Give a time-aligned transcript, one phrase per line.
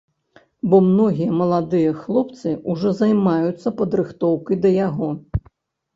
[0.71, 5.09] Бо многія маладыя хлопцы ўжо займаюцца падрыхтоўкай да яго.